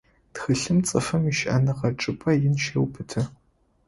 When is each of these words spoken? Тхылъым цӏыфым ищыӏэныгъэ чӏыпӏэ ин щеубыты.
Тхылъым 0.33 0.79
цӏыфым 0.87 1.23
ищыӏэныгъэ 1.31 1.89
чӏыпӏэ 1.99 2.31
ин 2.47 2.55
щеубыты. 2.63 3.21